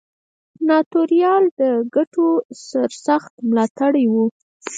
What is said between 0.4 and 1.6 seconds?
سناتوریال